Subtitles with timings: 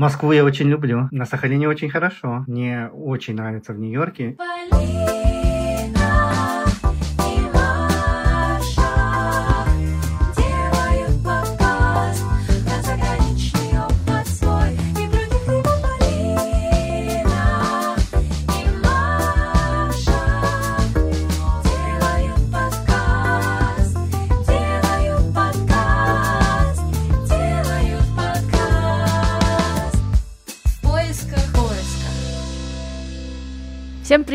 [0.00, 1.08] Москву я очень люблю.
[1.10, 2.44] На Сахалине очень хорошо.
[2.46, 4.34] Мне очень нравится в Нью-Йорке.
[4.38, 5.19] Всем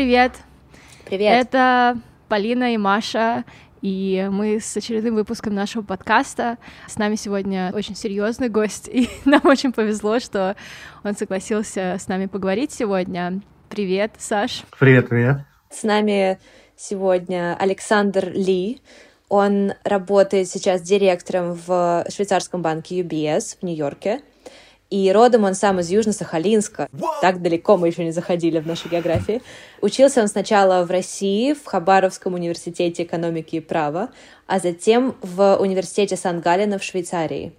[0.06, 0.34] привет!
[1.04, 1.48] Привет!
[1.48, 3.42] Это Полина и Маша,
[3.82, 6.58] и мы с очередным выпуском нашего подкаста.
[6.86, 10.54] С нами сегодня очень серьезный гость, и нам очень повезло, что
[11.02, 13.40] он согласился с нами поговорить сегодня.
[13.68, 14.62] Привет, Саш.
[14.78, 15.38] Привет, привет.
[15.70, 16.38] С нами
[16.76, 18.80] сегодня Александр Ли.
[19.28, 24.20] Он работает сейчас директором в швейцарском банке UBS в Нью-Йорке.
[24.88, 26.88] И родом он сам из Южно-Сахалинска.
[27.20, 29.42] Так далеко мы еще не заходили в нашей географии.
[29.80, 34.10] Учился он сначала в России, в Хабаровском университете экономики и права,
[34.46, 37.52] а затем в университете Сан-Галина в Швейцарии.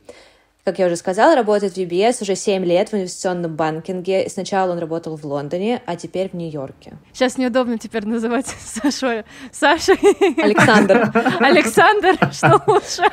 [0.68, 4.28] Как я уже сказала, работает в UBS уже 7 лет в инвестиционном банкинге.
[4.28, 6.98] Сначала он работал в Лондоне, а теперь в Нью-Йорке.
[7.14, 9.96] Сейчас неудобно теперь называть Сашу Сашей.
[10.44, 11.09] Александр.
[11.40, 13.04] Александр, что лучше?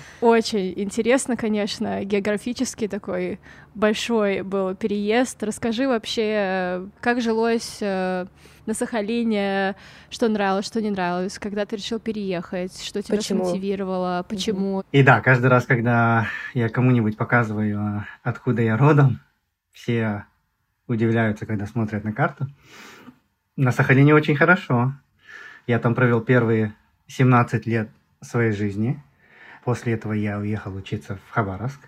[0.22, 3.38] Очень интересно, конечно, географически такой
[3.74, 5.42] большой был переезд.
[5.42, 8.26] Расскажи вообще, как жилось э,
[8.66, 9.76] на Сахалине,
[10.10, 13.44] что нравилось, что не нравилось, когда ты решил переехать, что тебя Почему?
[13.44, 14.82] смотивировало, почему.
[14.92, 19.20] И да, каждый раз, когда я кому-нибудь показываю, откуда я родом,
[19.72, 20.24] все
[20.86, 22.46] удивляются, когда смотрят на карту.
[23.56, 24.94] На Сахалине очень хорошо.
[25.66, 26.74] Я там провел первые
[27.06, 29.02] 17 лет своей жизни.
[29.64, 31.80] После этого я уехал учиться в Хабаровск.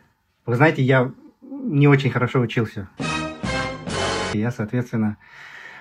[0.44, 1.12] Вы знаете, я
[1.62, 2.88] не очень хорошо учился.
[4.34, 5.16] Я, соответственно,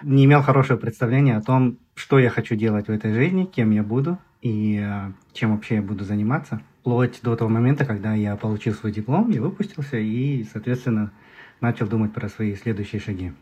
[0.03, 3.83] не имел хорошего представления о том, что я хочу делать в этой жизни, кем я
[3.83, 6.61] буду и э, чем вообще я буду заниматься.
[6.79, 11.11] Вплоть до того момента, когда я получил свой диплом и выпустился, и, соответственно,
[11.59, 13.33] начал думать про свои следующие шаги.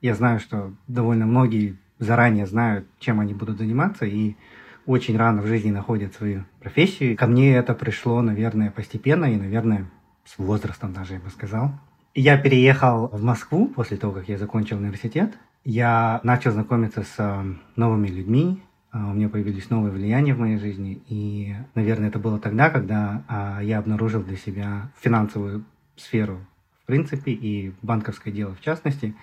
[0.00, 4.36] Я знаю, что довольно многие заранее знают, чем они будут заниматься, и
[4.84, 7.16] очень рано в жизни находят свою профессию.
[7.16, 9.86] Ко мне это пришло, наверное, постепенно и, наверное,
[10.24, 11.72] с возрастом даже, я бы сказал.
[12.14, 15.36] Я переехал в Москву после того, как я закончил университет.
[15.64, 18.62] Я начал знакомиться с э, новыми людьми,
[18.92, 21.02] э, у меня появились новые влияния в моей жизни.
[21.08, 25.64] И, наверное, это было тогда, когда а, я обнаружил для себя финансовую
[25.96, 26.40] сферу
[26.82, 29.14] в принципе и банковское дело в частности.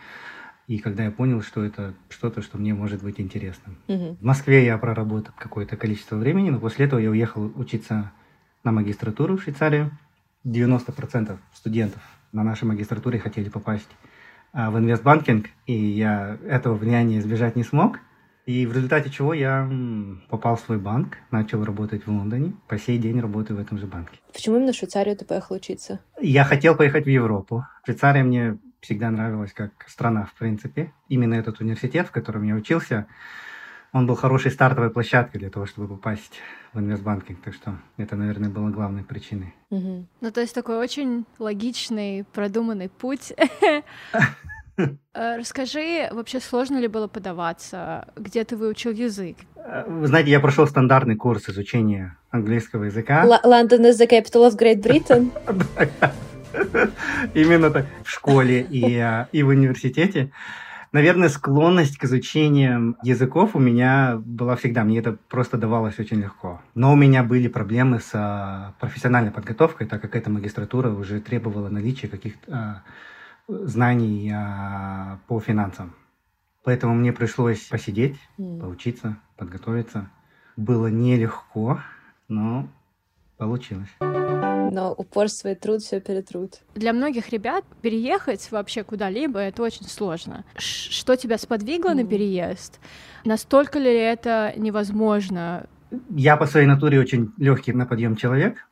[0.68, 3.78] И когда я понял, что это что-то, что мне может быть интересным.
[3.88, 4.16] Мгм.
[4.16, 8.12] В Москве я проработал какое-то количество времени, но после этого я уехал учиться
[8.64, 9.92] на магистратуру в Швейцарию.
[10.46, 13.90] 90% студентов на нашей магистратуре хотели попасть
[14.54, 18.00] а, в инвестбанкинг, и я этого влияния избежать не смог.
[18.48, 19.70] И в результате чего я
[20.30, 22.54] попал в свой банк, начал работать в Лондоне.
[22.68, 24.20] По сей день работаю в этом же банке.
[24.34, 26.00] Почему именно в Швейцарию ты поехал учиться?
[26.20, 27.66] Я хотел поехать в Европу.
[27.86, 30.92] Швейцария мне всегда нравилась как страна, в принципе.
[31.08, 33.06] Именно этот университет, в котором я учился,
[33.94, 36.34] он был хорошей стартовой площадкой для того, чтобы попасть
[36.74, 37.42] в инвестбанкинг.
[37.44, 39.54] Так что это, наверное, было главной причиной.
[39.70, 40.08] Мгм.
[40.22, 43.34] Ну, то есть такой очень логичный, продуманный путь.
[45.14, 48.08] Э, Расскажи, вообще сложно ли было подаваться?
[48.16, 49.36] Где ты выучил язык?
[49.58, 53.24] Э, Вы знаете, я прошел стандартный курс изучения английского языка.
[53.26, 55.30] Л- London is the capital of Great Britain.
[57.36, 57.86] Именно так.
[58.04, 60.32] В школе и, э, и в университете.
[60.92, 64.84] Наверное, склонность к изучению языков у меня была всегда.
[64.84, 66.62] Мне это просто давалось очень легко.
[66.76, 72.10] Но у меня были проблемы с профессиональной подготовкой, так как эта магистратура уже требовала наличия
[72.10, 72.84] каких-то
[73.48, 75.94] э, знаний э, по финансам.
[76.66, 78.60] Поэтому мне пришлось посидеть, М.
[78.60, 80.10] поучиться, подготовиться.
[80.58, 81.80] Было нелегко,
[82.28, 82.68] но
[83.38, 83.90] получилось.
[84.72, 86.62] Но упорство и труд все перетрут.
[86.76, 90.46] Для многих ребят переехать вообще куда-либо это очень сложно.
[90.58, 92.08] Ш- Что тебя сподвигло на Мгм.
[92.08, 92.80] переезд?
[93.26, 95.68] Настолько ли это невозможно?
[96.16, 98.66] Я по своей натуре очень легкий на подъем человек,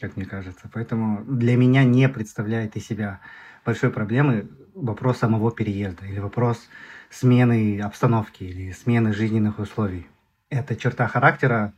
[0.00, 3.20] как мне кажется, поэтому для меня не представляет из себя
[3.66, 6.66] большой проблемы вопрос самого переезда или вопрос
[7.10, 10.06] смены обстановки или смены жизненных условий.
[10.48, 11.74] Эта черта характера,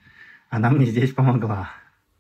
[0.49, 1.71] она мне здесь помогла.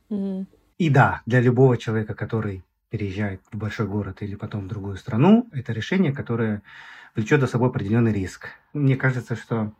[0.09, 0.49] Мгм.
[0.79, 5.49] И да, для любого человека, который переезжает в большой город или потом в другую страну,
[5.53, 6.63] это решение, которое
[7.15, 8.49] влечет за собой определенный риск.
[8.73, 9.73] Мне кажется, что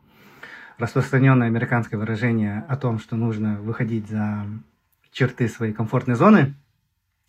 [0.77, 4.45] распространенное американское выражение о том, что нужно выходить за
[5.11, 6.53] черты своей комфортной зоны,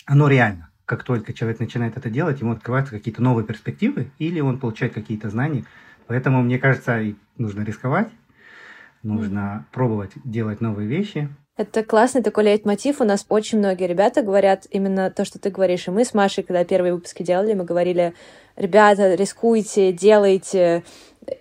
[0.04, 0.70] оно реально.
[0.84, 5.30] как только человек начинает это делать, ему открываются какие-то новые перспективы, или он получает какие-то
[5.30, 5.64] знания.
[6.08, 7.00] Поэтому, мне кажется,
[7.38, 8.10] нужно рисковать,
[9.04, 9.72] нужно mm.
[9.72, 11.28] пробовать делать новые вещи.
[11.60, 13.02] Это классный такой лейтмотив.
[13.02, 15.88] У нас очень многие ребята говорят именно то, что ты говоришь.
[15.88, 18.14] И мы с Машей, когда первые выпуски делали, мы говорили,
[18.56, 20.84] ребята, рискуйте, делайте,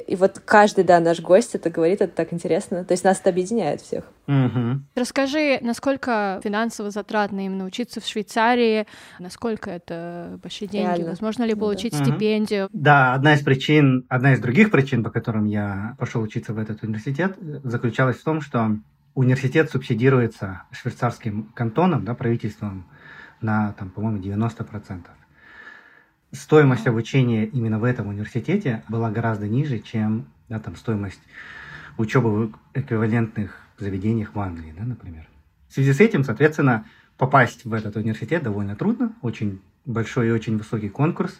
[0.07, 2.83] и вот каждый, да, наш гость это говорит, это так интересно.
[2.83, 4.03] То есть нас это объединяет всех.
[4.27, 4.81] Угу.
[4.95, 8.87] Расскажи, насколько финансово затратно именно учиться в Швейцарии,
[9.19, 11.11] насколько это большие деньги, Реально.
[11.11, 12.03] возможно ли ну получить да.
[12.03, 12.67] стипендию?
[12.73, 16.83] Да, одна из причин, одна из других причин, по которым я пошел учиться в этот
[16.83, 18.75] университет, заключалась в том, что
[19.15, 22.85] университет субсидируется швейцарским кантоном, да, правительством
[23.41, 25.05] на, там, по-моему, 90%
[26.31, 31.21] стоимость обучения именно в этом университете была гораздо ниже, чем да, там, стоимость
[31.97, 35.27] учебы в эквивалентных заведениях в Англии, да, например.
[35.67, 36.85] В связи с этим, соответственно,
[37.17, 41.39] попасть в этот университет довольно трудно, очень большой и очень высокий конкурс.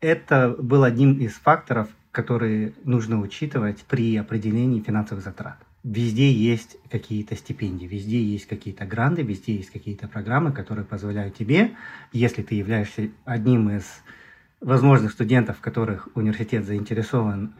[0.00, 5.58] Это был одним из факторов, которые нужно учитывать при определении финансовых затрат.
[5.82, 11.76] Везде есть какие-то стипендии, везде есть какие-то гранты, везде есть какие-то программы, которые позволяют тебе,
[12.12, 13.84] если ты являешься одним из
[14.60, 17.54] возможных студентов, которых университет заинтересован,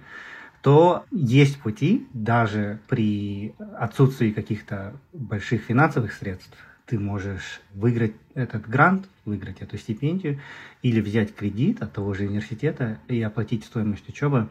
[0.60, 6.58] то есть пути, даже при отсутствии каких-то больших финансовых средств,
[6.90, 10.40] ты можешь выиграть этот грант, выиграть эту стипендию
[10.82, 14.48] или взять кредит от того же университета и оплатить стоимость учебы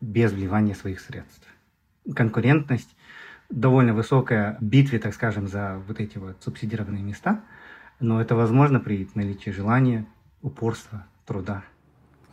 [0.00, 1.46] без вливания своих средств.
[2.16, 2.96] Конкурентность
[3.48, 7.44] довольно высокая битве, так скажем, за вот эти вот субсидированные места,
[8.00, 10.04] но это возможно при наличии желания,
[10.42, 11.62] упорства, труда.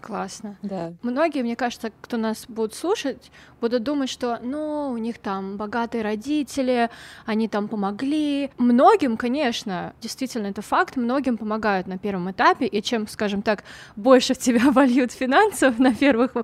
[0.05, 0.55] Классно.
[0.61, 0.93] Да.
[1.01, 6.03] Многие, мне кажется, кто нас будут слушать, будут думать, что, ну, у них там богатые
[6.03, 6.91] родители,
[7.25, 8.51] они там помогли.
[8.59, 13.63] Многим, конечно, действительно, это факт, многим помогают на первом этапе, и чем, скажем так,
[13.95, 16.35] больше в тебя вольют финансов на первых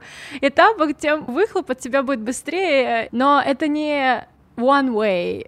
[0.41, 4.25] этапах, тем выхлоп от тебя будет быстрее, но это не
[4.57, 5.47] one way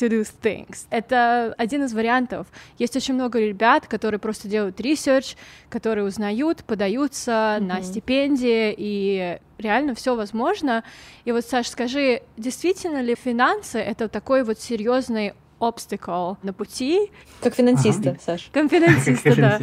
[0.00, 0.86] to do things.
[0.90, 2.46] Это один из вариантов.
[2.78, 5.36] Есть очень много ребят, которые просто делают research,
[5.68, 7.60] которые узнают, подаются mm-hmm.
[7.60, 10.84] на стипендии, и реально все возможно.
[11.24, 17.10] И вот, Саш, скажи, действительно ли финансы это такой вот серьезный obstacle на пути?
[17.42, 18.20] Как финансиста, ага.
[18.24, 18.50] Саш.
[18.52, 19.60] Как финансиста, да.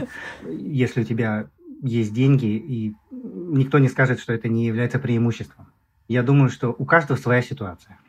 [0.48, 1.48] Если у тебя
[1.82, 5.68] есть деньги, и никто не скажет, что это не является преимуществом.
[6.08, 8.00] Я думаю, что у каждого своя ситуация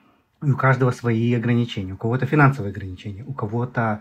[0.40, 1.94] у каждого свои ограничения.
[1.94, 4.00] У кого-то финансовые ограничения, у кого-то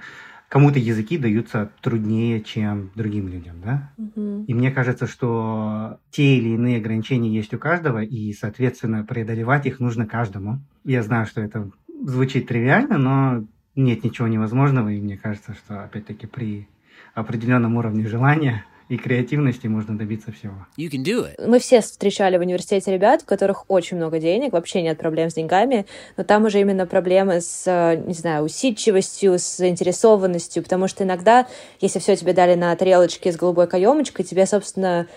[0.49, 3.91] кому-то языки даются труднее, чем другим людям, да?
[3.97, 4.45] Mm-hmm.
[4.45, 9.81] И мне кажется, что те или иные ограничения есть у каждого, и, соответственно, преодолевать их
[9.81, 10.61] нужно каждому.
[10.85, 11.69] Я знаю, что это
[12.01, 13.43] звучит тривиально, но
[13.75, 16.69] нет ничего невозможного, и мне кажется, что, опять-таки, при
[17.13, 20.53] определенном уровне желания– и креативности можно добиться всего.
[20.77, 21.45] You can do it.
[21.45, 25.33] Мы все встречали в университете ребят, у которых очень много денег, вообще нет проблем с
[25.33, 25.85] деньгами,
[26.15, 27.65] но там уже именно проблемы с,
[28.05, 31.47] не знаю, усидчивостью, с заинтересованностью, потому что иногда,
[31.81, 35.07] если все тебе дали на тарелочке с голубой каемочкой, тебе, собственно,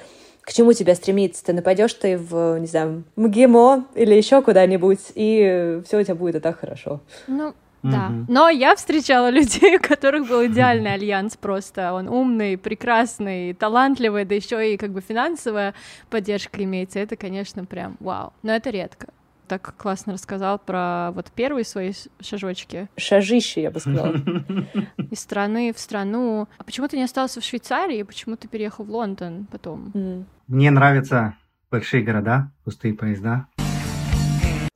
[0.43, 1.45] к чему тебя стремиться?
[1.45, 6.37] Ты нападешь ты в, не знаю, МГИМО или еще куда-нибудь, и все у тебя будет
[6.37, 7.01] и так хорошо.
[7.29, 8.13] Ну, да.
[8.29, 11.93] Но я встречала людей, у которых был идеальный альянс просто.
[11.93, 15.75] Он умный, прекрасный, талантливый, да еще и как бы финансовая
[16.11, 16.99] поддержка имеется.
[16.99, 18.33] Это, конечно, прям вау.
[18.43, 19.09] Но это редко.
[19.49, 22.89] Так классно рассказал про вот первые свои шажочки.
[22.97, 24.15] Шажище, я бы сказала.
[25.11, 26.47] Из страны в страну.
[26.57, 28.05] А почему ты не остался в Швейцарии?
[28.05, 30.27] Почему ты переехал в Лондон потом?
[30.47, 31.35] Мне нравятся
[31.69, 33.49] большие города, пустые поезда.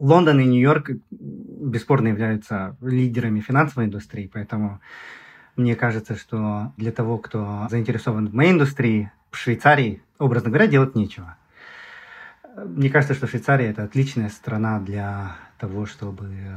[0.00, 0.90] Лондон и Нью-Йорк
[1.64, 4.80] бесспорно являются лидерами финансовой индустрии, поэтому
[5.56, 10.94] мне кажется, что для того, кто заинтересован в моей индустрии, в Швейцарии, образно говоря, делать
[10.94, 11.36] нечего.
[12.56, 16.54] Мне кажется, что Швейцария это отличная страна для того, чтобы э,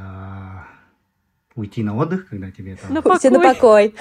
[1.54, 2.94] уйти на отдых, когда тебе там...
[2.94, 3.30] На покой.
[3.30, 3.94] на покой.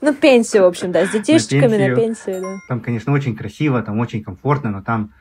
[0.00, 2.58] Ну, пенсию, в общем, да, с детишечками на пенсию, да.
[2.68, 5.12] Там, конечно, очень красиво, там очень комфортно, но там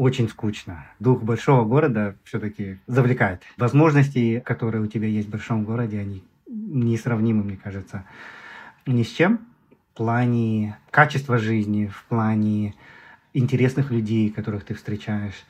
[0.00, 0.86] очень скучно.
[0.98, 3.42] Дух большого города все-таки завлекает.
[3.58, 8.04] Возможности, которые у тебя есть в большом городе, они несравнимы, мне кажется,
[8.86, 9.40] ни с чем.
[9.92, 12.74] В плане качества жизни, в плане
[13.34, 15.44] интересных людей, которых ты встречаешь,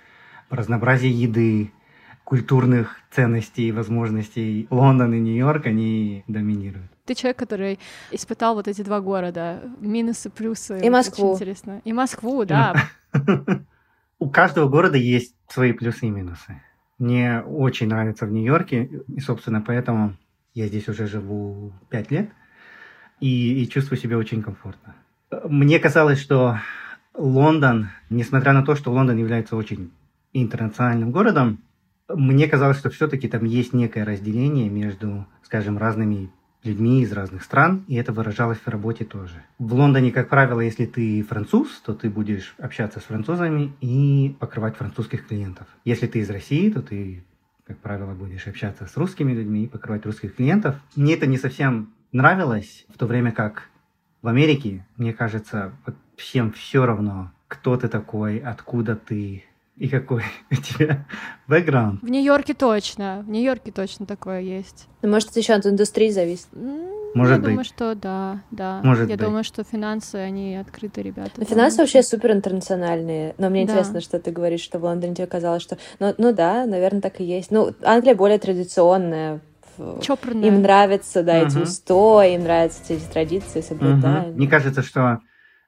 [0.48, 1.70] разнообразие еды,
[2.24, 6.90] культурных ценностей и возможностей Лондон и Нью-Йорк, они доминируют.
[7.04, 7.78] Ты человек, который
[8.10, 10.80] испытал вот эти два города, минусы, плюсы.
[10.80, 11.26] И Москву.
[11.26, 11.82] Очень интересно.
[11.84, 12.74] И Москву, да.
[14.20, 16.62] У каждого города есть свои плюсы и минусы.
[16.98, 20.16] Мне очень нравится в Нью-Йорке, и, собственно, поэтому
[20.54, 22.30] я здесь уже живу пять лет.
[23.18, 24.94] и, и чувствую себя очень комфортно.
[25.44, 26.58] Мне казалось, что
[27.14, 29.90] Лондон, несмотря на то, что Лондон является очень
[30.32, 31.58] интернациональным городом,
[32.08, 36.30] мне казалось, что все-таки там есть некое разделение между, скажем, разными
[36.62, 39.42] людьми из разных стран, и это выражалось в работе тоже.
[39.58, 44.76] В Лондоне, как правило, если ты француз, то ты будешь общаться с французами и покрывать
[44.76, 45.66] французских клиентов.
[45.84, 47.24] Если ты из России, то ты,
[47.66, 50.76] как правило, будешь общаться с русскими людьми и покрывать русских клиентов.
[50.96, 53.68] Мне это не совсем нравилось, в то время как
[54.22, 55.72] в Америке, мне кажется,
[56.16, 59.44] всем все равно, кто ты такой, откуда ты,
[59.80, 61.06] и какой у тебя
[61.48, 62.02] бэкграунд?
[62.02, 63.24] В Нью-Йорке точно.
[63.26, 64.86] В Нью-Йорке точно такое есть.
[65.00, 66.48] Ну, может, это еще от индустрии зависит.
[67.14, 67.48] Может я быть.
[67.48, 68.80] думаю, что да, да.
[68.84, 69.24] Может я быть.
[69.26, 71.32] думаю, что финансы, они открыты, ребята.
[71.38, 71.50] Ну, да.
[71.50, 73.34] финансы вообще супер интернациональные.
[73.38, 73.72] Но мне Да.
[73.72, 75.78] интересно, что ты говоришь, что в Лондоне тебе казалось, что...
[75.98, 77.50] Ну, ну да, наверное, так и есть.
[77.50, 79.40] Ну, Англия более традиционная.
[80.02, 80.46] Чопорная.
[80.48, 81.62] Им нравятся, да, эти Мгм.
[81.62, 84.28] устои, им нравятся эти традиции, соблюдания.
[84.28, 84.36] Мгм.
[84.36, 85.20] Мне кажется, что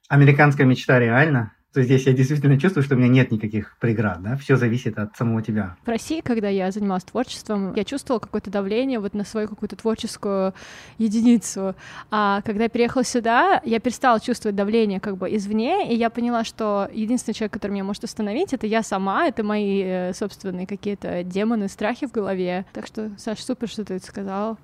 [0.08, 1.52] американская мечта реальна.
[1.72, 5.16] То здесь я действительно чувствую, что у меня нет никаких преград, да, все зависит от
[5.16, 5.76] самого тебя.
[5.86, 10.52] В России, когда я занималась творчеством, я чувствовала какое-то давление вот на свою какую-то творческую
[10.98, 11.74] единицу.
[12.10, 16.44] А когда я переехала сюда, я перестала чувствовать давление как бы извне, и я поняла,
[16.44, 21.22] что единственный человек, который меня может остановить, это я сама, это мои э, собственные какие-то
[21.24, 22.66] демоны, страхи в голове.
[22.74, 24.58] Так что, Саш, супер, что ты это сказала.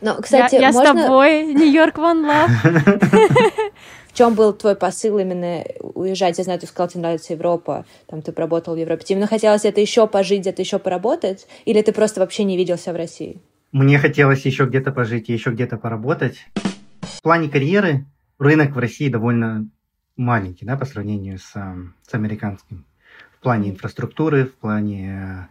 [0.00, 1.00] Но, кстати, я я можно...
[1.00, 3.40] с тобой, Нью-Йорк One Love.
[4.12, 5.64] В чем был твой посыл именно
[6.00, 6.38] уезжать?
[6.38, 9.04] Я знаю, ты сказал, тебе нравится Европа, там ты поработал в Европе.
[9.04, 11.46] Тебе именно хотелось это еще пожить, где-то еще поработать?
[11.64, 13.40] Или ты просто вообще не виделся в России?
[13.72, 16.46] Мне хотелось еще где-то пожить и еще где-то поработать.
[17.02, 18.06] В плане карьеры
[18.38, 19.68] рынок в России довольно
[20.16, 22.84] маленький, да, по сравнению с, с американским.
[23.38, 25.48] В плане инфраструктуры, в плане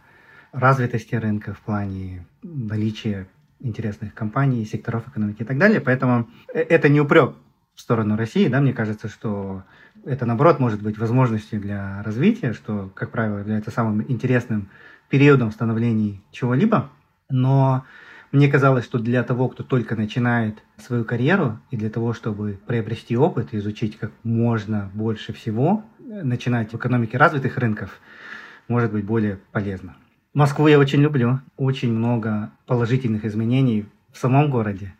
[0.52, 3.26] э, развитости рынка, в плане наличия
[3.60, 5.80] интересных компаний, секторов экономики и так далее.
[5.80, 7.34] Поэтому э, это не упрек
[7.74, 9.62] в сторону России, да, мне кажется, что
[10.04, 14.68] это, наоборот, может быть возможностью для развития, что, как правило, является самым интересным
[15.08, 16.90] периодом становления чего-либо.
[17.28, 17.84] Но
[18.32, 23.16] мне казалось, что для того, кто только начинает свою карьеру, и для того, чтобы приобрести
[23.16, 28.00] опыт, изучить как можно больше всего, начинать в экономике развитых рынков,
[28.68, 29.96] может быть более полезно.
[30.32, 31.40] Москву я очень люблю.
[31.56, 34.94] Очень много положительных изменений в самом городе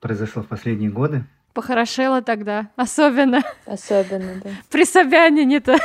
[0.00, 1.24] произошло в последние годы.
[1.62, 4.50] Похорошело тогда, особенно Особенно, да.
[4.70, 5.76] при Собянине-то.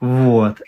[0.00, 0.60] Вот.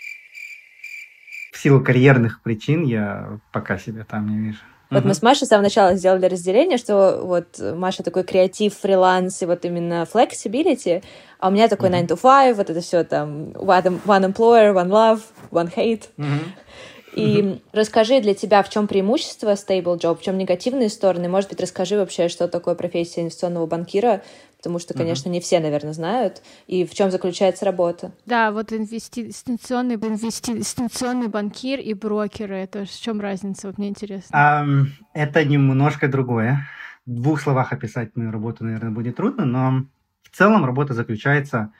[1.51, 4.59] В силу карьерных причин я пока себя там не вижу.
[4.89, 5.09] Вот Мгм.
[5.09, 9.45] мы с Машей с самого начала сделали разделение, что вот Маша такой креатив, фриланс и
[9.45, 11.03] вот именно flexibility,
[11.39, 14.87] а у меня такой 9 to 5, вот это все там one, one employer, one
[14.87, 15.19] love,
[15.51, 16.03] one hate.
[16.15, 16.53] Мгм.
[17.17, 21.27] И расскажи для тебя, в чем преимущество stable job, в чем негативные стороны.
[21.27, 24.23] Может быть, расскажи вообще, что такое профессия инвестиционного банкира,
[24.57, 28.11] потому что, конечно, не все, наверное, знают, и в чем заключается работа.
[28.25, 33.67] Да, вот инвести- инвестиционный, инвести- инвестиционный банкир и брокеры, это в чем разница?
[33.67, 34.29] Вот мне интересно.
[34.31, 36.67] Ам, это немножко другое.
[37.05, 39.85] В двух словах описать мою работу, наверное, будет трудно, но
[40.23, 41.71] в целом работа заключается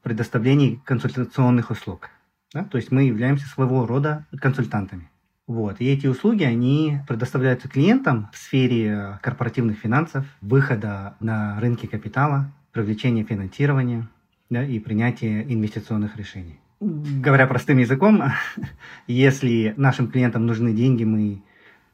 [0.00, 2.10] в предоставлении консультационных услуг.
[2.56, 5.10] Да, То есть мы являемся своего рода консультантами.
[5.46, 5.80] Вот.
[5.80, 12.50] И эти услуги, они предоставляются клиентам в сфере э, корпоративных финансов, выхода на рынки капитала,
[12.72, 14.08] привлечения финансирования
[14.48, 16.58] да, и принятия инвестиционных решений.
[16.80, 18.22] Говоря простым языком,
[19.06, 21.42] если нашим клиентам нужны деньги, мы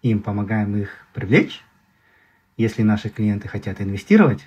[0.03, 1.61] им помогаем их привлечь.
[2.57, 4.47] Если наши клиенты хотят инвестировать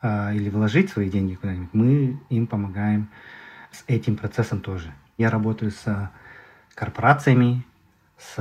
[0.00, 3.08] а, или вложить свои деньги куда-нибудь, мы им помогаем
[3.72, 4.92] с этим процессом тоже.
[5.18, 6.10] Я работаю с
[6.74, 7.64] корпорациями,
[8.18, 8.38] с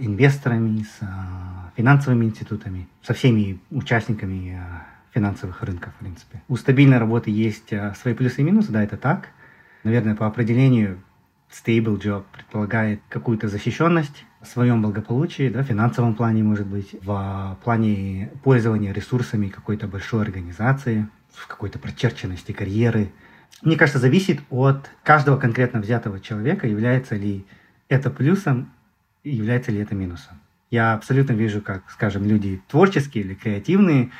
[0.00, 4.60] инвесторами, с а, финансовыми институтами, со всеми участниками
[5.12, 6.42] финансовых рынков, в принципе.
[6.48, 9.28] У стабильной работы есть свои плюсы и минусы, да, это так.
[9.84, 11.00] Наверное, по определению
[11.50, 17.58] stable job предполагает какую-то защищенность в своем благополучии, да, в финансовом плане, может быть, в
[17.64, 23.10] плане пользования ресурсами какой-то большой организации, в какой-то прочерченности карьеры.
[23.62, 27.44] Мне кажется, зависит от каждого конкретно взятого человека, является ли
[27.88, 28.72] это плюсом,
[29.24, 30.40] является ли это минусом.
[30.70, 34.10] Я абсолютно вижу, как, скажем, люди творческие или креативные,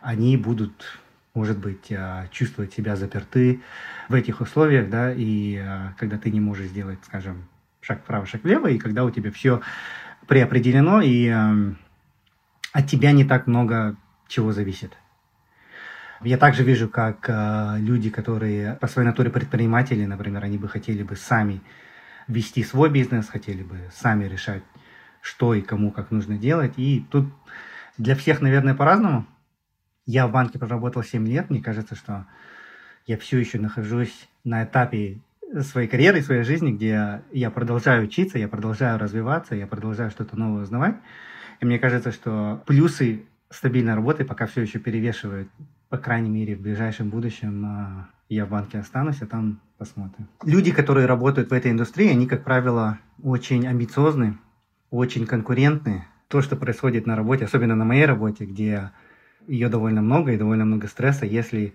[0.00, 1.00] они будут,
[1.32, 1.92] может быть,
[2.30, 3.62] чувствовать себя заперты
[4.08, 5.60] в этих условиях, да, и
[5.98, 7.48] когда ты не можешь сделать, скажем,
[7.80, 9.60] шаг вправо, шаг влево, и когда у тебя все
[10.28, 11.28] преопределено, и
[12.72, 13.96] от тебя не так много
[14.28, 14.96] чего зависит.
[16.22, 21.02] Я также вижу, как э, люди, которые по своей натуре предприниматели, например, они бы хотели
[21.02, 21.60] бы сами
[22.28, 24.62] вести свой бизнес, хотели бы сами решать,
[25.20, 26.74] что и кому как нужно делать.
[26.76, 27.26] И тут
[27.98, 29.26] Для всех, наверное, по-разному.
[30.06, 31.50] Я в банке проработал 7 лет.
[31.50, 32.26] Мне кажется, что
[33.06, 35.20] я все еще нахожусь на этапе
[35.62, 40.62] своей карьеры, своей жизни, где я продолжаю учиться, я продолжаю развиваться, я продолжаю что-то новое
[40.62, 40.96] узнавать.
[41.60, 45.48] И мне кажется, что плюсы стабильной работы пока все еще перевешивают.
[45.88, 50.28] По крайней мере, в ближайшем будущем а, я в банке останусь, а там посмотрим.
[50.44, 54.38] Люди, которые работают в этой индустрии, они, как правило, очень амбициозны,
[54.90, 56.06] очень конкурентны.
[56.28, 58.90] То, что происходит на работе, особенно на моей работе, где
[59.46, 61.74] ее довольно много и довольно много стресса, если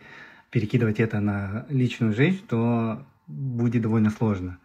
[0.49, 4.57] перекидывать это на личную жизнь, то будет довольно сложно.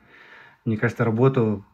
[0.65, 1.65] Мне кажется, работу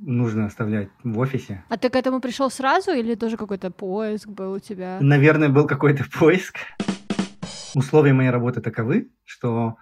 [0.00, 1.62] нужно оставлять в офисе.
[1.68, 4.98] А ты к этому пришел сразу или тоже какой-то поиск был у тебя?
[5.00, 6.56] Наверное, был какой-то поиск.
[7.74, 9.76] Условия моей работы таковы, что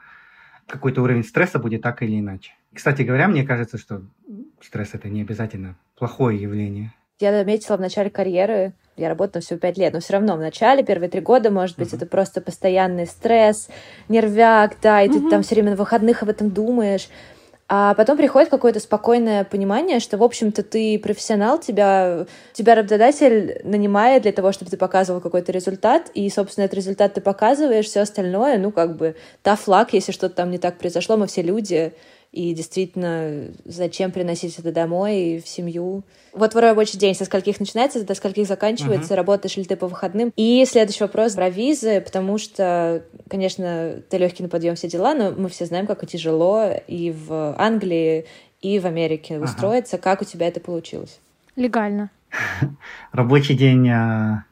[0.66, 2.52] какой-то уровень стресса будет так или иначе.
[2.74, 4.02] Кстати говоря, мне кажется, что
[4.60, 6.92] стресс это не обязательно плохое явление.
[7.20, 10.84] Я заметила в начале карьеры, я работала всего пять лет, но все равно в начале,
[10.84, 11.96] первые три года, может быть, uh-huh.
[11.96, 13.68] это просто постоянный стресс,
[14.08, 15.12] нервяк, да, и uh-huh.
[15.24, 17.08] ты там все время на выходных об этом думаешь.
[17.70, 24.22] А потом приходит какое-то спокойное понимание, что, в общем-то, ты профессионал, тебя, тебя работодатель нанимает
[24.22, 28.56] для того, чтобы ты показывал какой-то результат, и, собственно, этот результат ты показываешь, все остальное,
[28.56, 31.92] ну, как бы, tough luck, если что-то там не так произошло, мы все люди,
[32.30, 36.04] и действительно, зачем приносить это домой в семью?
[36.32, 39.16] Вот твой рабочий день со скольких начинается, до скольких заканчивается, uh-huh.
[39.16, 40.32] работаешь ли ты по выходным?
[40.36, 45.30] И следующий вопрос про визы, потому что, конечно, ты легкий на подъем все дела, но
[45.30, 48.26] мы все знаем, как тяжело и в Англии,
[48.60, 49.44] и в Америке uh-huh.
[49.44, 49.96] устроиться.
[49.96, 51.20] Как у тебя это получилось?
[51.56, 52.10] Легально.
[53.12, 54.44] Рабочий день а,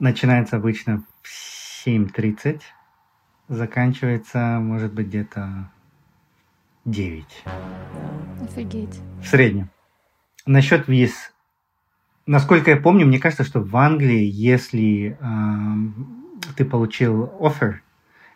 [0.00, 2.60] начинается обычно в 7.30,
[3.48, 5.70] заканчивается, может быть, где-то
[6.86, 7.24] 9.
[8.42, 9.00] Офигеть.
[9.20, 9.70] В среднем.
[10.46, 11.32] Насчет виз.
[12.26, 17.82] Насколько я помню, мне кажется, что в Англии, если э, ты получил офер,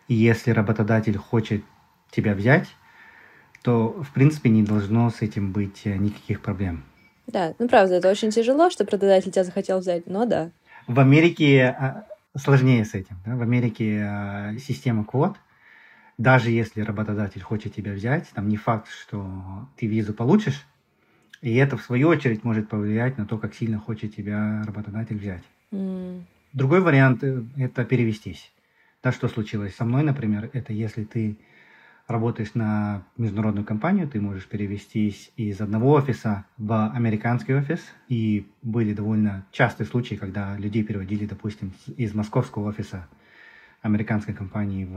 [0.08, 1.62] и если работодатель хочет
[2.10, 2.66] тебя взять,
[3.62, 6.82] то, в принципе, не должно с этим быть э, никаких проблем.
[7.28, 10.50] Да, ну правда, это очень тяжело, что работодатель тебя захотел взять, но да.
[10.88, 12.04] В Америке а,
[12.36, 13.16] сложнее с этим.
[13.24, 13.36] Да?
[13.36, 15.36] В Америке а, система квот–
[16.20, 20.66] даже если работодатель хочет тебя взять, там не факт, что ты визу получишь,
[21.40, 25.42] и это, в свою очередь, может повлиять на то, как сильно хочет тебя работодатель взять.
[25.72, 26.24] Mm.
[26.52, 28.52] Другой вариант э,– это перевестись.
[29.02, 31.38] Да, что случилось со мной, например, это если ты
[32.06, 37.80] работаешь на международную компанию, ты можешь перевестись из одного офиса в американский офис.
[38.08, 43.08] И были довольно частые случаи, когда людей переводили, допустим, из московского офиса
[43.82, 44.94] американской компании в,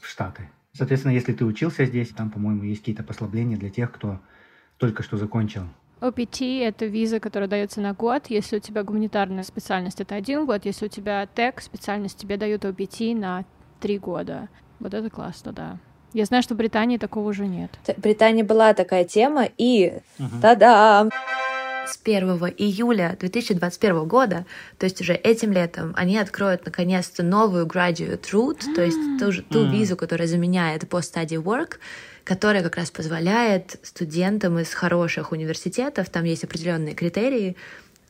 [0.00, 0.48] в Штаты.
[0.72, 4.20] Соответственно, если ты учился здесь, там, по-моему, есть какие-то послабления для тех, кто
[4.76, 5.62] только что закончил.
[6.00, 8.26] OPT— это виза, которая дается на год.
[8.28, 10.64] Если у тебя гуманитарная специальность, это один год.
[10.64, 13.44] Если у тебя тег специальность, тебе дают OPT на
[13.80, 14.48] три года.
[14.78, 15.78] Вот это классно, да.
[16.12, 17.78] Я знаю, что в Британии такого уже нет.
[17.84, 20.40] В Британии была такая тема, и uh-huh.
[20.40, 21.10] та-дам!
[21.88, 24.46] С 1 июля 2021 года,
[24.78, 29.70] то есть уже этим летом, они откроют наконец-то новую graduate route, то есть ту, ту
[29.70, 31.76] визу, которая заменяет post-study work,
[32.24, 37.56] которая как раз позволяет студентам из хороших университетов, там есть определенные критерии,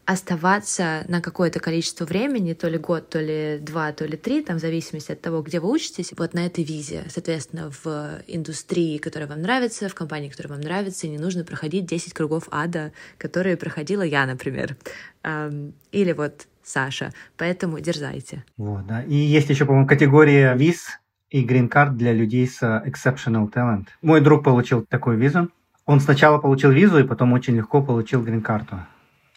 [0.08, 4.56] оставаться на какое-то количество времени, то ли год, то ли два, то ли три, там
[4.56, 7.04] в зависимости от того, где вы учитесь, вот на этой визе.
[7.10, 12.14] Соответственно, в индустрии, которая вам нравится, в компании, которая вам нравится, не нужно проходить 10
[12.14, 14.78] кругов ада, которые проходила я, например.
[15.92, 17.12] Или вот Саша.
[17.36, 18.46] Поэтому дерзайте.
[18.56, 19.02] Вот, да.
[19.02, 20.86] И есть еще, по-моему, категория виз
[21.28, 23.88] и грин-карт для людей с exceptional talent.
[24.00, 25.50] Мой друг получил такую визу.
[25.84, 28.86] Он сначала получил визу, и потом очень легко получил грин-карту.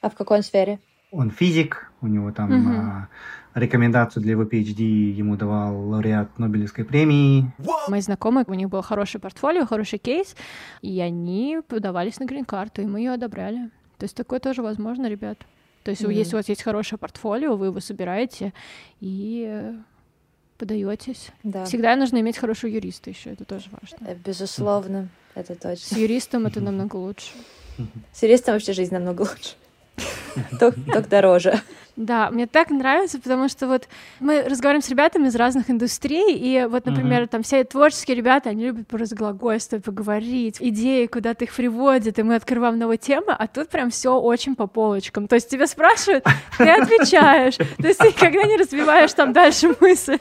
[0.01, 0.79] А в какой сфере?
[1.11, 2.71] Он физик, у него там угу.
[2.73, 3.07] а,
[3.53, 7.51] рекомендацию для его PhD ему давал лауреат Нобелевской премии.
[7.87, 10.35] Мои знакомые, у них был хороший портфолио, хороший кейс,
[10.81, 13.69] и они подавались на грин-карту, и мы ее одобряли.
[13.97, 15.37] То есть такое тоже возможно, ребят.
[15.83, 18.53] То есть, mm если у вас есть хорошее портфолио, вы его собираете
[18.99, 19.73] и
[20.57, 21.31] подаетесь.
[21.43, 21.65] Да.
[21.65, 24.07] Всегда нужно иметь хорошего юриста еще, это тоже важно.
[24.07, 25.95] Э, безусловно, это точно.
[25.95, 27.31] С юристом это намного лучше.
[28.13, 29.55] С юристом вообще жизнь намного лучше.
[30.59, 31.61] Только дороже.
[31.97, 33.87] Да, мне так нравится, потому что вот
[34.19, 37.27] мы разговариваем с ребятами из разных индустрий, и вот, например, mm-hmm.
[37.27, 42.79] там все творческие ребята, они любят поразглагольствовать, поговорить, идеи куда-то их приводят, и мы открываем
[42.79, 45.27] новые темы, а тут прям все очень по полочкам.
[45.27, 46.25] То есть тебя спрашивают,
[46.57, 50.17] ты отвечаешь, то есть ты никогда не развиваешь там дальше мысль.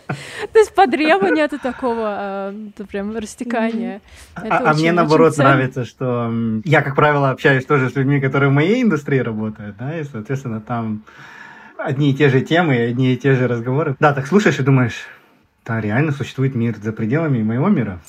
[0.52, 2.54] То есть по древу нету такого а,
[2.88, 4.00] прям растекания.
[4.34, 6.32] А, а мне наоборот нравится, что
[6.64, 10.60] я, как правило, общаюсь тоже с людьми, которые в моей индустрии работают, да, и, соответственно,
[10.60, 11.02] там
[11.84, 13.96] одни и те же темы, одни и те же разговоры.
[14.00, 15.06] Да, так слушаешь и думаешь,
[15.64, 18.00] да, реально существует мир за пределами моего мира.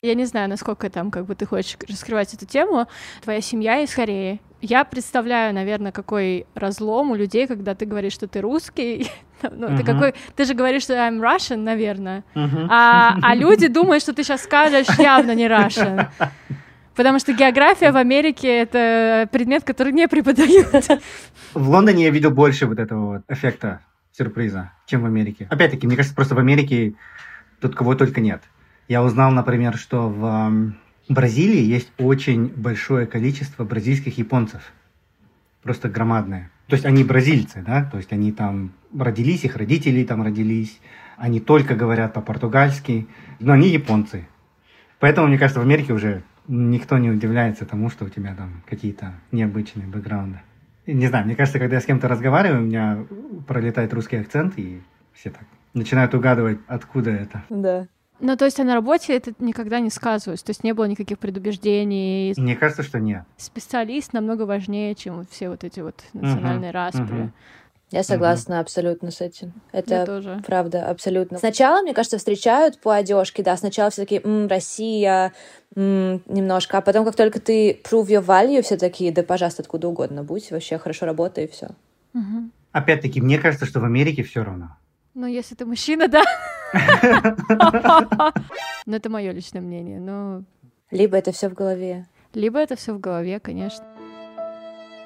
[0.00, 2.86] Я не знаю, насколько там как бы ты хочешь раскрывать эту тему.
[3.22, 4.40] Твоя семья из Кореи.
[4.60, 9.10] Я представляю, наверное, какой разлом у людей, когда ты говоришь, что ты русский.
[9.42, 9.76] ну, uh-huh.
[9.76, 12.22] ты какой, ты же говоришь, что I'm Russian, наверное.
[12.34, 12.66] Uh-huh.
[12.70, 16.06] А, а люди думают, что ты сейчас скажешь явно не Russian.
[16.98, 21.00] Потому что география в Америке— это предмет, который не преподают.
[21.54, 25.46] В Лондоне я видел больше вот этого вот эффекта сюрприза, чем в Америке.
[25.48, 26.94] Опять-таки, мне кажется, просто в Америке
[27.60, 28.42] тут кого только нет.
[28.88, 30.72] Я узнал, например, что в
[31.08, 34.72] Бразилии есть очень большое количество бразильских японцев.
[35.62, 36.50] Просто громадное.
[36.66, 40.80] То есть они бразильцы, да, то есть они там родились, их родители там родились,
[41.16, 43.06] они только говорят по-португальски,
[43.38, 44.26] но они японцы.
[44.98, 49.12] Поэтому, мне кажется, в Америке уже никто не удивляется тому, что у тебя там какие-то
[49.30, 50.40] необычные бэкграунды.
[50.86, 53.04] Не знаю, мне кажется, когда я с кем-то разговариваю, у меня
[53.46, 54.80] пролетает русский акцент, и
[55.12, 55.42] все так
[55.74, 57.44] начинают угадывать, откуда это.
[57.50, 57.86] Да.
[58.20, 60.42] Ну, то есть, а на работе это никогда не сказывалось?
[60.42, 62.34] То есть не было никаких предубеждений?
[62.36, 63.24] Мне кажется, что нет.
[63.36, 67.16] Специалист намного важнее, чем все вот эти вот национальные uh-huh, распри.
[67.16, 67.30] Uh-huh.
[67.90, 68.62] Я согласна угу.
[68.62, 69.52] абсолютно с этим.
[69.72, 70.42] Это тоже.
[70.46, 71.38] правда, абсолютно.
[71.38, 75.32] Сначала, мне кажется, встречают по одежке, да, сначала все такие, м, Россия,
[75.74, 79.88] м, немножко, а потом, как только ты prove your value, все такие, да, пожалуйста, откуда
[79.88, 81.68] угодно будь, вообще хорошо работай и все.
[82.12, 82.50] Угу.
[82.72, 84.76] Опять-таки, мне кажется, что в Америке все равно.
[85.14, 86.22] Ну, если ты мужчина, да.
[88.86, 90.44] Но это мое личное мнение, но...
[90.90, 92.06] Либо это все в голове.
[92.34, 93.84] Либо это все в голове, конечно.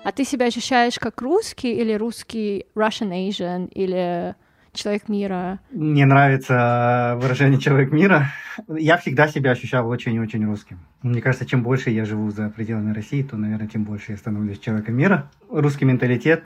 [0.05, 4.35] А ты себя ощущаешь как русский или русский Russian Asian или
[4.73, 5.61] человек мира?
[5.71, 8.27] Мне нравится выражение человек мира.
[8.69, 10.81] Я всегда себя ощущал очень-очень русским.
[11.03, 14.59] Мне кажется, чем больше я живу за пределами России, то, наверное, тем больше я становлюсь
[14.59, 15.31] человеком мира.
[15.49, 16.43] Русский менталитет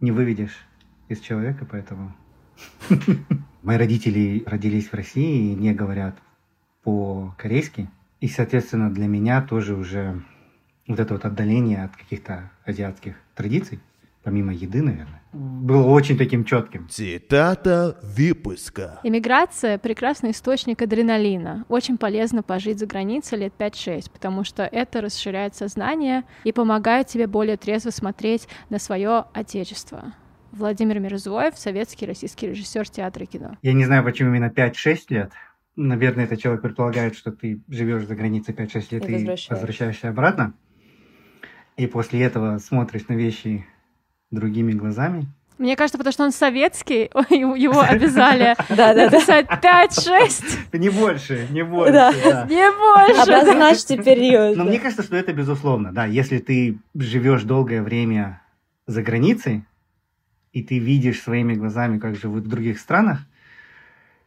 [0.00, 0.56] не выведешь
[1.08, 2.14] из человека, поэтому...
[3.62, 6.16] Мои родители родились в России и не говорят
[6.84, 7.90] по-корейски.
[8.20, 10.22] И, соответственно, для меня тоже уже
[10.86, 13.80] вот это вот отдаление от каких-то азиатских традиций,
[14.22, 16.88] помимо еды, наверное, было очень таким четким.
[16.88, 19.00] Цитата выпуска.
[19.02, 21.64] Иммиграция– прекрасный источник адреналина.
[21.68, 27.26] Очень полезно пожить за границей лет 5-6, потому что это расширяет сознание и помогает тебе
[27.26, 30.14] более трезво смотреть на свое отечество.
[30.52, 33.56] Владимир Мирзоев, советский российский режиссер театра и кино.
[33.62, 35.32] Я не знаю, почему именно 5-6 лет.
[35.74, 40.54] Наверное, этот человек предполагает, что ты живешь за границей 5-6 лет и, и возвращаешься обратно
[41.76, 43.66] и после этого смотришь на вещи
[44.30, 45.26] другими глазами.
[45.56, 50.56] Мне кажется, потому что он советский, его обязали написать 5-6.
[50.78, 51.92] Не больше, не больше.
[51.92, 53.32] Не больше.
[53.32, 54.56] Обозначьте период.
[54.56, 55.92] Но мне кажется, что это безусловно.
[55.92, 58.42] Да, если ты живешь долгое время
[58.86, 59.64] за границей,
[60.52, 63.20] и ты видишь своими глазами, как живут в других странах,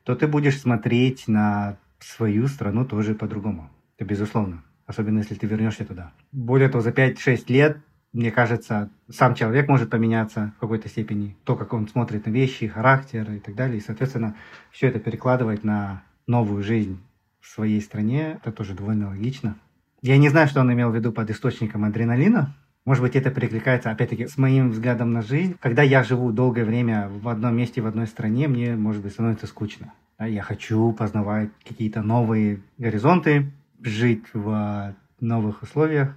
[0.04, 3.70] то ты будешь смотреть на свою страну тоже по-другому.
[3.98, 6.12] Это безусловно особенно если ты вернешься туда.
[6.32, 7.78] Более того, за 5-6 лет,
[8.14, 11.36] мне кажется, сам человек может поменяться в какой-то степени.
[11.44, 13.78] То, как он смотрит на вещи, характер и так далее.
[13.78, 14.36] И, соответственно,
[14.72, 17.00] все это перекладывать на новую жизнь
[17.42, 19.56] в своей стране, это тоже довольно логично.
[20.02, 22.56] Я не знаю, что он имел в виду под источником адреналина.
[22.86, 25.58] Может быть, это перекликается, опять-таки, с моим взглядом на жизнь.
[25.60, 29.48] Когда я живу долгое время в одном месте, в одной стране, мне, может быть, становится
[29.48, 29.92] скучно.
[30.20, 36.16] Я хочу познавать какие-то новые горизонты, жить в новых условиях,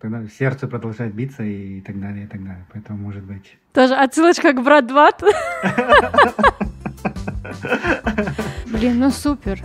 [0.00, 2.66] тогда сердце продолжает биться и так далее, и так далее.
[2.72, 3.56] Поэтому, может быть...
[3.72, 5.22] Тоже отсылочка к Брат Бат.
[8.66, 9.60] Блин, ну супер.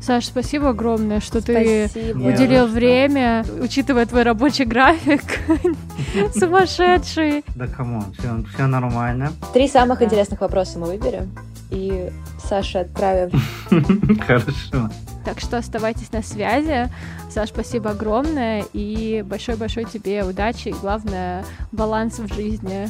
[0.00, 1.88] Саш, спасибо огромное, что спасибо.
[1.88, 5.22] ты уделил время, учитывая твой рабочий график.
[6.34, 7.44] Сумасшедший.
[7.56, 9.32] Да come on, все, все нормально.
[9.52, 11.34] Три самых интересных вопроса мы выберем.
[11.70, 12.08] И
[12.38, 13.30] Саша отправим.
[14.20, 14.90] Хорошо.
[15.26, 16.88] Так что оставайтесь на связи.
[17.30, 18.64] Саш, спасибо огромное.
[18.72, 20.68] И большой-большой тебе удачи.
[20.68, 22.88] И главное, баланс в жизни.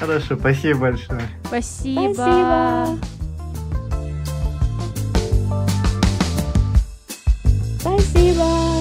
[0.00, 1.22] Хорошо, спасибо большое.
[1.46, 2.98] Спасибо.
[7.80, 8.73] Спасибо.